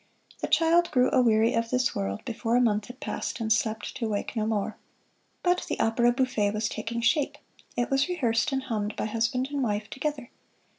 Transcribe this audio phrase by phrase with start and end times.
[0.39, 4.07] The child grew aweary of this world before a month had passed, and slept to
[4.09, 4.77] wake no more.
[5.43, 7.37] But the opera bouffe was taking shape.
[7.77, 10.31] It was rehearsed and hummed by husband and wife together.